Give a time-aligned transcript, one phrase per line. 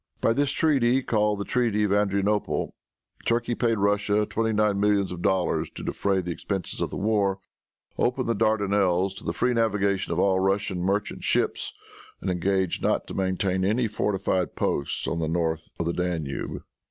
[0.19, 2.73] By this treaty, called the treaty of Adrianople,
[3.25, 7.37] Turkey paid Russia twenty nine millions of dollars to defray the expenses of the war,
[7.99, 11.71] opened the Dardanelles to the free navigation of all Russian merchant ships,
[12.19, 16.63] and engaged not to maintain any fortified posts on the north of the Danube.